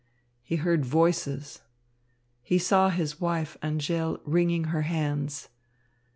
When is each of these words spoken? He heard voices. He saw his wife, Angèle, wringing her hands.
He 0.41 0.55
heard 0.55 0.83
voices. 0.83 1.61
He 2.41 2.57
saw 2.57 2.89
his 2.89 3.21
wife, 3.21 3.55
Angèle, 3.61 4.19
wringing 4.25 4.63
her 4.73 4.81
hands. 4.81 5.49